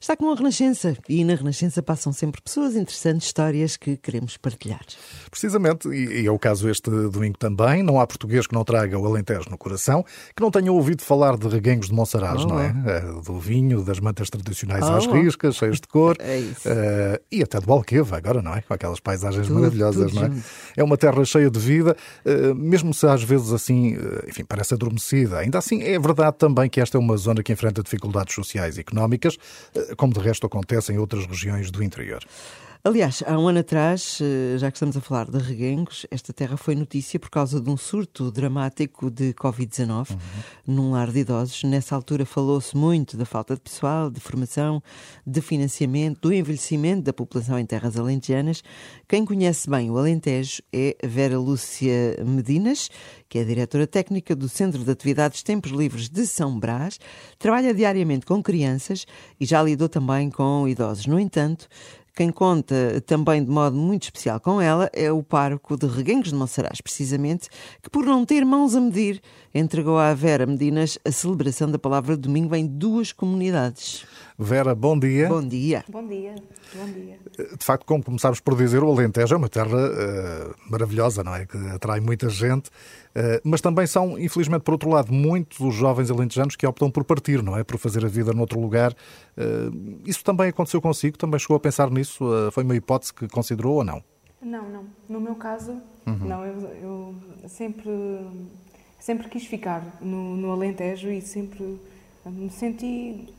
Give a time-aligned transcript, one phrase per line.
[0.00, 4.80] está com a Renascença e na Renascença passam sempre pessoas interessantes, histórias que queremos partilhar.
[5.30, 9.06] Precisamente, e é o caso este domingo também, não há português que não traga o
[9.06, 12.74] Alentejo no coração, que não tenha ouvido falar de reguengos de Monsaraz, oh, não é?
[13.16, 13.20] Oh.
[13.20, 16.68] Do vinho, das mantas tradicionais oh, às riscas, cheias de cor, é isso.
[16.68, 18.60] Uh, e até do Alqueva, agora, não é?
[18.62, 20.30] Com aquelas paisagens tudo, maravilhosas, tudo não é?
[20.30, 20.44] Junto.
[20.76, 24.74] É uma terra cheia de vida, uh, mesmo se às vezes assim, uh, enfim, parece
[24.74, 28.76] adormecida, ainda assim é verdade também que esta é uma zona que enfrenta dificuldades sociais
[28.76, 29.36] e económicas,
[29.96, 32.22] como de resto acontece em outras regiões do interior.
[32.84, 36.56] Aliás, há um ano atrás, eh, já que estamos a falar de reguengos, esta terra
[36.56, 40.18] foi notícia por causa de um surto dramático de Covid-19 uhum.
[40.64, 41.64] num lar de idosos.
[41.64, 44.80] Nessa altura falou-se muito da falta de pessoal, de formação,
[45.26, 48.62] de financiamento, do envelhecimento da população em terras alentejanas.
[49.08, 52.88] Quem conhece bem o Alentejo é Vera Lúcia Medinas,
[53.28, 57.00] que é diretora técnica do Centro de Atividades Tempos Livres de São Brás,
[57.40, 59.04] trabalha diariamente com crianças
[59.40, 61.06] e já lidou também com idosos.
[61.06, 61.68] No entanto,
[62.18, 66.34] quem conta também de modo muito especial com ela é o pároco de Reguengos de
[66.34, 67.48] Monsaraz, precisamente,
[67.80, 69.22] que por não ter mãos a medir,
[69.54, 74.04] entregou à Vera Medinas a celebração da palavra domingo em duas comunidades.
[74.40, 75.28] Vera, bom dia.
[75.28, 75.84] Bom dia.
[75.88, 76.36] Bom dia.
[76.72, 77.18] Bom dia.
[77.58, 81.44] De facto, como começámos por dizer, o Alentejo é uma terra uh, maravilhosa, não é?
[81.44, 86.08] Que atrai muita gente, uh, mas também são, infelizmente, por outro lado, muitos os jovens
[86.08, 87.64] alentejanos que optam por partir, não é?
[87.64, 88.92] Por fazer a vida noutro lugar.
[89.36, 91.18] Uh, isso também aconteceu consigo?
[91.18, 92.24] Também chegou a pensar nisso?
[92.52, 94.04] foi uma hipótese que considerou ou não?
[94.40, 94.84] Não, não.
[95.08, 95.72] No meu caso,
[96.06, 96.16] uhum.
[96.20, 96.46] não.
[96.46, 97.14] Eu, eu,
[97.48, 97.90] sempre,
[99.00, 101.80] sempre quis ficar no, no Alentejo e sempre
[102.24, 103.34] me senti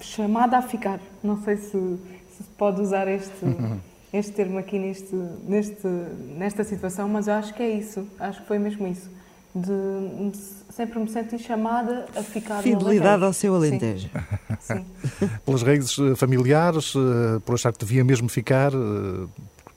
[0.00, 1.00] chamada a ficar.
[1.22, 3.46] Não sei se, se pode usar este,
[4.12, 5.14] este termo aqui neste,
[5.46, 5.86] neste,
[6.36, 8.06] nesta situação, mas eu acho que é isso.
[8.18, 9.10] Acho que foi mesmo isso.
[9.54, 10.30] De,
[10.70, 14.08] sempre me senti chamada a ficar Fidelidade ao seu Alentejo.
[14.60, 14.84] Sim.
[15.44, 19.26] Pelas raízes eh, familiares, eh, por achar que devia mesmo ficar, eh,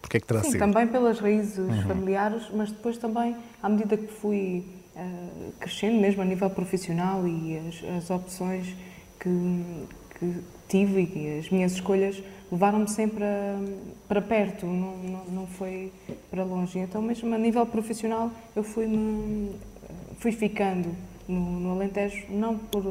[0.00, 0.60] porque é que terá Sim, sido?
[0.60, 1.82] também pelas raízes uhum.
[1.82, 4.64] familiares, mas depois também, à medida que fui
[4.96, 8.74] uh, crescendo, mesmo a nível profissional e as, as opções
[9.20, 9.86] que,
[10.18, 10.34] que
[10.68, 13.58] tive e as minhas escolhas levaram-me sempre a,
[14.06, 15.92] para perto, não, não, não, foi
[16.30, 16.78] para longe.
[16.78, 19.52] Então, mesmo a nível profissional, eu fui, -me,
[20.18, 20.94] fui ficando
[21.26, 22.84] no, no Alentejo, não por,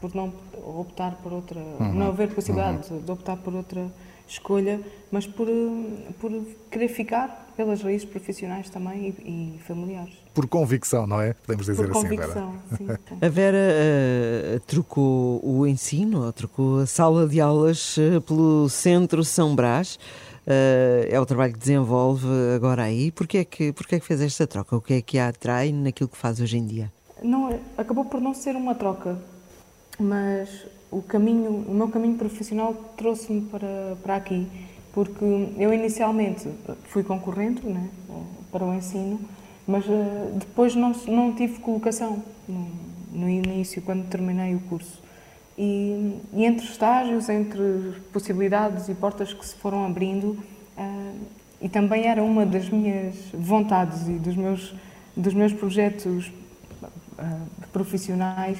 [0.00, 1.94] por não optar por outra, uhum.
[1.94, 3.00] não haver possibilidade uhum.
[3.00, 3.90] de optar por outra
[4.28, 5.46] escolha, mas por,
[6.20, 6.30] por
[6.70, 10.25] querer ficar pelas raízes profissionais também e, e familiares.
[10.36, 11.32] Por convicção, não é?
[11.32, 13.00] Podemos dizer por assim, convicção, Vera.
[13.08, 19.24] Sim, a Vera uh, trocou o ensino, trocou a sala de aulas uh, pelo Centro
[19.24, 19.98] São Brás.
[20.46, 23.10] Uh, é o trabalho que desenvolve agora aí.
[23.10, 24.76] Porquê é, que, porquê é que fez esta troca?
[24.76, 26.92] O que é que a atrai naquilo que faz hoje em dia?
[27.22, 29.18] Não, acabou por não ser uma troca,
[29.98, 30.50] mas
[30.90, 34.46] o caminho, o meu caminho profissional trouxe-me para, para aqui,
[34.92, 35.24] porque
[35.56, 36.46] eu inicialmente
[36.88, 37.88] fui concorrente né,
[38.52, 39.18] para o ensino,
[39.66, 42.70] mas uh, depois não, não tive colocação no,
[43.12, 45.02] no, início, quando terminei o curso.
[45.58, 50.38] E, e, entre estágios, entre possibilidades e portas que se foram abrindo,
[50.78, 51.16] uh,
[51.60, 54.74] e também era uma das minhas vontades e dos meus,
[55.16, 56.28] dos meus projetos
[57.18, 58.58] uh, profissionais,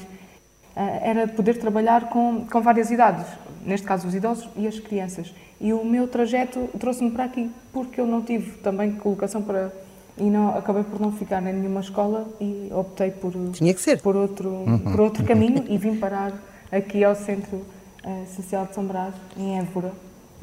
[1.01, 3.25] era poder trabalhar com, com várias idades,
[3.65, 5.33] neste caso os idosos e as crianças.
[5.59, 9.71] E o meu trajeto trouxe-me para aqui, porque eu não tive também colocação para.
[10.17, 14.01] E não, acabei por não ficar em nenhuma escola e optei por, Tinha que ser.
[14.01, 14.79] por, outro, uhum.
[14.79, 16.33] por outro caminho e vim parar
[16.71, 19.91] aqui ao Centro uh, Social de São Brás, em Évora.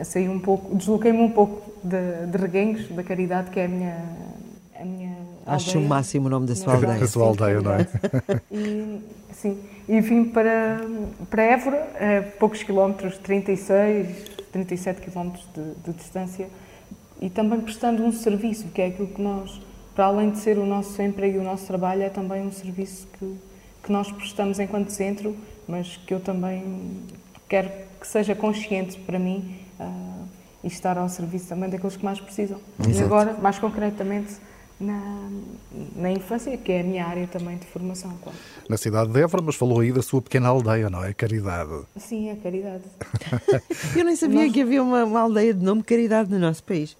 [0.03, 4.05] Saí um pouco, desloquei-me um pouco de, de Reguengos, da Caridade, que é a minha,
[4.81, 5.87] a minha Acho aldeia.
[5.87, 6.99] o máximo o nome da sua aldeia.
[6.99, 7.87] Da sua aldeia, não é?
[8.51, 9.01] E,
[9.33, 9.59] sim,
[9.89, 10.81] e vim para,
[11.31, 16.49] para Évora, a poucos quilómetros, 36, 37 quilómetros de, de distância,
[17.21, 19.61] e também prestando um serviço, que é aquilo que nós,
[19.95, 23.07] para além de ser o nosso emprego e o nosso trabalho, é também um serviço
[23.19, 23.37] que,
[23.83, 25.37] que nós prestamos enquanto centro,
[25.67, 27.03] mas que eu também
[27.49, 27.71] quero
[28.01, 30.27] que seja consciente para mim uh,
[30.63, 32.59] e estar ao serviço também daqueles que mais precisam.
[32.81, 32.99] Exato.
[32.99, 34.35] E agora, mais concretamente,
[34.79, 35.31] na,
[35.97, 38.17] na infância, que é a minha área também de formação.
[38.23, 38.39] Claro.
[38.69, 41.13] Na cidade de Évora, mas falou aí da sua pequena aldeia, não é?
[41.13, 41.83] Caridade.
[41.97, 42.85] Sim, é Caridade.
[43.97, 44.53] Eu nem sabia Nós...
[44.53, 46.97] que havia uma, uma, aldeia de nome Caridade no nosso país.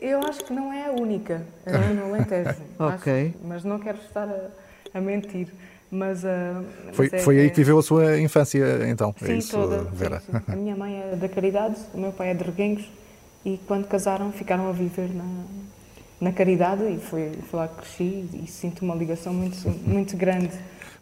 [0.00, 2.56] Eu acho que não é a única, é no Alentejo.
[2.78, 3.26] ok.
[3.28, 5.48] Acho, mas não quero estar a, a mentir.
[5.88, 9.14] Mas, uh, foi, mas é, foi aí que viveu a sua infância, então?
[9.18, 9.84] Sim, é isso, toda.
[9.84, 10.18] Vera?
[10.18, 10.52] Sim, sim.
[10.52, 12.84] A minha mãe é da Caridade, o meu pai é de Reguengos
[13.44, 15.24] e quando casaram ficaram a viver na,
[16.20, 20.50] na caridade e foi, foi lá que cresci e sinto uma ligação muito, muito grande.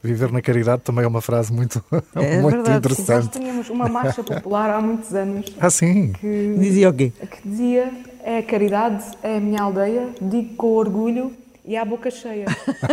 [0.03, 1.83] Viver na caridade também é uma frase muito,
[2.15, 3.25] é muito verdade, interessante.
[3.25, 5.47] Nós tínhamos uma marcha popular há muitos anos.
[5.59, 6.13] Ah, sim?
[6.13, 7.11] Que dizia o quê?
[7.31, 7.91] Que dizia,
[8.23, 11.33] é a caridade, é a minha aldeia, digo com orgulho,
[11.65, 12.47] e à boca cheia.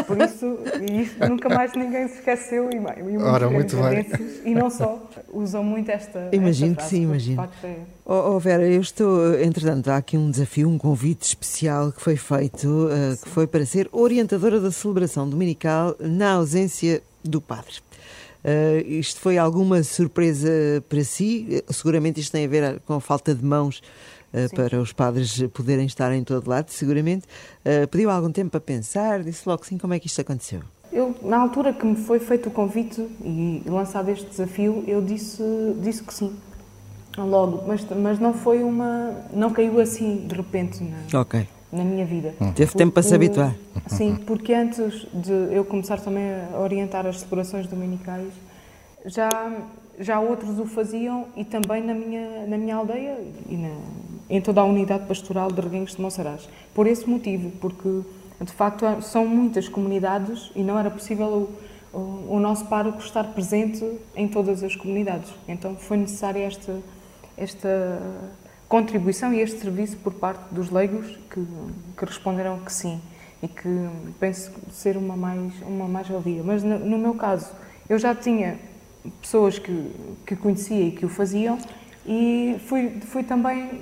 [0.08, 0.58] Por isso,
[1.04, 4.06] isto nunca mais ninguém se esqueceu e, e Ora, muito bem.
[4.46, 6.30] E não só, usam muito esta.
[6.32, 7.50] Imagino esta que sim, imagino.
[7.64, 7.76] É...
[8.06, 12.16] Oh, oh, Vera, eu estou, entretanto, há aqui um desafio, um convite especial que foi
[12.16, 17.76] feito, uh, que foi para ser orientadora da celebração dominical na ausência do padre.
[18.44, 20.50] Uh, isto foi alguma surpresa
[20.90, 21.64] para si?
[21.70, 23.82] Seguramente isto tem a ver com a falta de mãos
[24.34, 27.26] uh, para os padres poderem estar em todo lado, seguramente.
[27.66, 30.62] Uh, pediu algum tempo para pensar, disse logo sim, como é que isto aconteceu?
[30.92, 35.42] Eu, na altura que me foi feito o convite e lançado este desafio, eu disse,
[35.82, 36.36] disse que sim,
[37.18, 39.16] logo, mas, mas não foi uma.
[39.34, 41.48] não caiu assim de repente na, okay.
[41.72, 42.36] na minha vida.
[42.42, 42.52] Hum.
[42.52, 43.56] Teve tempo para se habituar.
[43.88, 46.24] Sim, porque antes de eu começar também
[46.54, 48.34] a orientar as celebrações dominicais,
[49.06, 49.30] já,
[49.98, 53.18] já outros o faziam e também na minha, na minha aldeia
[53.50, 53.76] e na,
[54.32, 56.48] em toda a unidade pastoral de Reguengos de Monsaraz.
[56.74, 58.02] Por esse motivo, porque
[58.40, 61.50] de facto são muitas comunidades e não era possível
[61.94, 63.86] o, o, o nosso pároco estar presente
[64.16, 65.30] em todas as comunidades.
[65.50, 66.80] Então foi necessária esta,
[67.36, 68.02] esta
[68.70, 71.46] contribuição e este serviço por parte dos leigos que,
[71.98, 73.02] que responderam que sim
[73.44, 76.42] e que penso ser uma mais uma mais valia.
[76.42, 77.52] Mas no, no meu caso
[77.90, 78.58] eu já tinha
[79.20, 79.92] pessoas que
[80.26, 81.58] que conhecia e que o faziam
[82.06, 83.82] e fui, fui também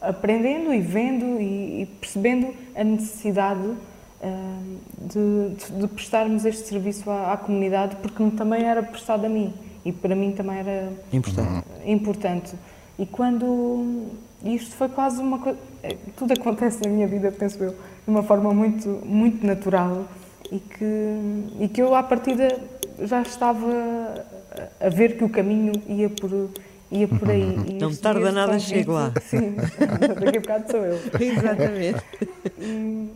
[0.00, 7.32] aprendendo e vendo e, e percebendo a necessidade uh, de, de, prestarmos este serviço à,
[7.32, 9.52] à, comunidade, porque também era prestado a mim
[9.84, 11.66] e para mim também era importante.
[11.86, 12.54] importante.
[12.98, 14.08] E quando
[14.44, 15.58] isto foi quase uma coisa.
[15.82, 20.04] Eh, tudo acontece na minha vida, penso eu, de uma forma muito, muito natural
[20.52, 20.84] e que,
[21.60, 22.48] e que eu, à partida,
[23.00, 24.24] já estava
[24.80, 26.50] a ver que o caminho ia por
[26.94, 27.56] ia por aí.
[27.68, 29.12] E não tarda nada, chego lá.
[29.22, 29.56] Sim,
[30.20, 31.00] daqui a bocado sou eu.
[31.20, 32.04] Exatamente.
[32.58, 33.10] E,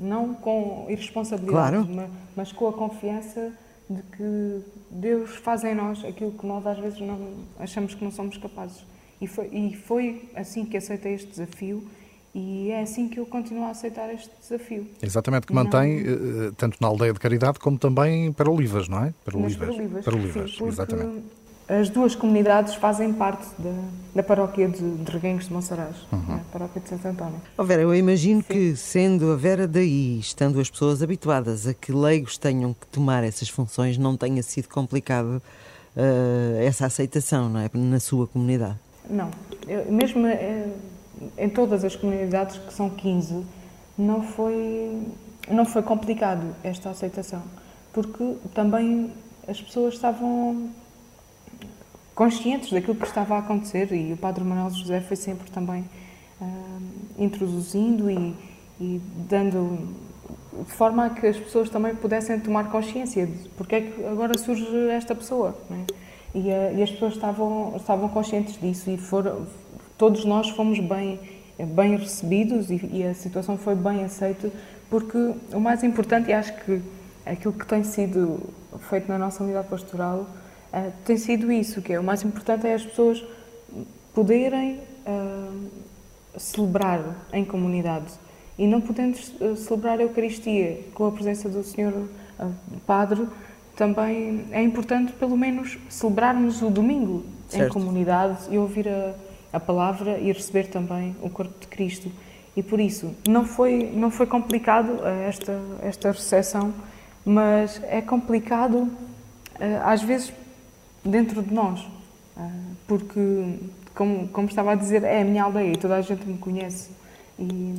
[0.00, 2.10] não com irresponsabilidade, claro.
[2.34, 3.52] mas com a confiança
[3.88, 4.60] de que
[4.90, 7.18] Deus faz em nós aquilo que nós às vezes não
[7.58, 8.84] achamos que não somos capazes.
[9.20, 11.86] E foi, e foi assim que aceitei este desafio
[12.34, 14.86] e é assim que eu continuo a aceitar este desafio.
[15.00, 16.48] Exatamente, que mantém não...
[16.48, 19.14] Eh, tanto na aldeia de caridade como também para Olivas, não é?
[19.24, 19.56] Para Olivas.
[19.56, 23.72] Para Olivas, para Olivas sim, exatamente as duas comunidades fazem parte da,
[24.16, 26.34] da paróquia de, de Reguengos de Monsaraz, uhum.
[26.34, 27.40] a paróquia de Santo António.
[27.56, 28.46] Oh Vera, eu imagino Sim.
[28.48, 33.24] que, sendo a Vera daí, estando as pessoas habituadas a que leigos tenham que tomar
[33.24, 35.42] essas funções, não tenha sido complicado
[35.96, 37.70] uh, essa aceitação, não é?
[37.72, 38.76] Na sua comunidade.
[39.08, 39.30] Não,
[39.66, 40.68] eu, mesmo eh,
[41.36, 43.44] em todas as comunidades, que são 15,
[43.96, 45.02] não foi,
[45.50, 47.42] não foi complicado esta aceitação,
[47.92, 49.10] porque também
[49.46, 50.70] as pessoas estavam
[52.14, 55.84] conscientes daquilo que estava a acontecer e o Padre Manuel José foi sempre também
[56.40, 56.82] uh,
[57.18, 58.34] introduzindo e,
[58.80, 59.94] e, dando
[60.66, 64.38] de forma a que as pessoas também pudessem tomar consciência de porque é que agora
[64.38, 66.38] surge esta pessoa é?
[66.38, 69.46] e, uh, e, as pessoas estavam estavam conscientes disso e foram
[69.98, 71.18] todos nós fomos bem
[71.58, 74.50] bem recebidos e, e a situação foi bem aceita
[74.88, 75.18] porque
[75.52, 76.80] o mais importante e acho que
[77.26, 78.40] aquilo que tem sido
[78.88, 80.26] feito na nossa unidade pastoral
[80.74, 83.24] Uh, tem sido isso, que é o mais importante é as pessoas
[84.12, 85.70] poderem uh,
[86.36, 87.00] celebrar
[87.32, 88.12] em comunidade
[88.58, 92.08] e não podendo uh, celebrar a Eucaristia com a presença do Senhor
[92.84, 93.24] Padre,
[93.76, 97.66] também é importante pelo menos celebrarmos o domingo certo.
[97.66, 99.14] em comunidade e ouvir a,
[99.52, 102.10] a palavra e receber também o corpo de Cristo.
[102.56, 106.74] E por isso não foi não foi complicado esta esta recepção,
[107.24, 108.90] mas é complicado
[109.84, 110.32] às vezes
[111.04, 111.86] dentro de nós.
[112.36, 112.50] Ah,
[112.86, 113.20] porque,
[113.94, 116.90] como, como estava a dizer, é a minha aldeia e toda a gente me conhece.
[117.38, 117.74] E,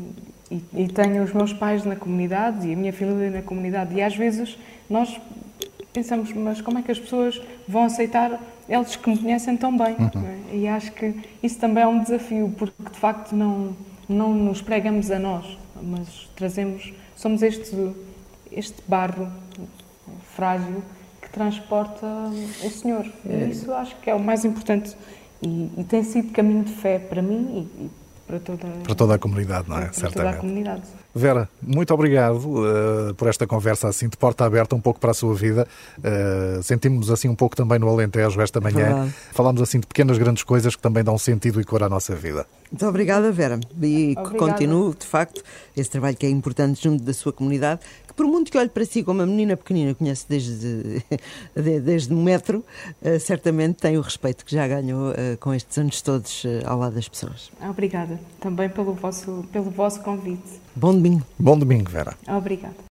[0.51, 3.95] e, e, tenho os meus pais na comunidade e a minha família na comunidade.
[3.95, 4.57] E às vezes
[4.89, 5.19] nós
[5.93, 9.95] pensamos, mas como é que as pessoas vão aceitar eles que me conhecem tão bem?
[9.97, 10.27] Uhum.
[10.51, 10.55] É?
[10.55, 13.75] E acho que isso também é um desafio, porque de facto não,
[14.07, 17.91] não nos pregamos a nós, mas trazemos, somos este,
[18.51, 19.31] este barro
[20.35, 20.83] frágil
[21.35, 22.05] transporta
[22.63, 23.05] o Senhor.
[23.29, 23.47] É.
[23.49, 24.95] Isso acho que é o mais importante
[25.41, 27.91] e, e, tem sido caminho de fé para mim e, e
[28.25, 29.81] para toda, para toda a comunidade, não é?
[29.81, 30.15] Para Certamente.
[30.15, 30.81] toda a comunidade.
[31.13, 35.13] Vera, muito obrigado uh, por esta conversa assim de porta aberta um pouco para a
[35.13, 35.67] sua vida.
[35.99, 38.85] Uh, sentimos assim um pouco também no Alentejo esta manhã.
[38.85, 39.15] Verdade.
[39.31, 42.45] Falámos assim de pequenas grandes coisas que também dão sentido e cor à nossa vida.
[42.71, 43.59] Muito obrigada, Vera.
[43.81, 45.41] E continue, de facto,
[45.77, 47.81] esse trabalho que é importante junto da sua comunidade,
[48.15, 51.03] por muito que olhe para si como uma menina pequenina, conhece desde,
[51.81, 52.63] desde um metro,
[53.01, 56.79] uh, certamente tem o respeito que já ganhou uh, com estes anos todos uh, ao
[56.79, 57.51] lado das pessoas.
[57.61, 60.61] Obrigada também pelo vosso, pelo vosso convite.
[60.75, 61.25] Bom domingo.
[61.39, 62.15] Bom domingo, Vera.
[62.27, 62.75] Obrigada.